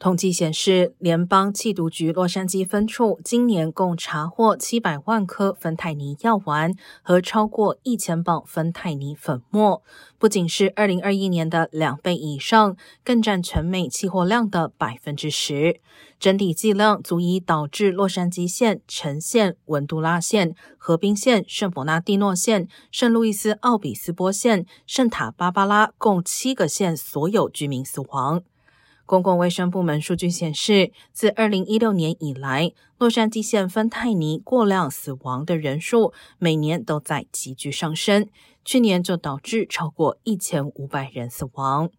[0.00, 9.82] 统计显示，联邦缉毒局洛杉矶分处今年共查获七百万颗芬太尼药丸和超过一千磅芬太尼粉末，
[10.18, 15.78] 不仅是二零二一年的两倍以上，更占全美期货量的百分之十。
[16.18, 28.42] 整体剂量足以导致洛杉矶县、城县、文杜拉县、河滨县、圣伯纳蒂诺县、圣路易斯奥比斯波县、圣塔芭芭拉共七个县所有居民死亡。
[29.10, 38.28] 公共卫生部门数据显示，自二零一六年以来，洛杉矶县芬太尼过量死亡的人数每年都在急剧上升，
[38.64, 41.90] 去年就导致超过一千五百人死亡。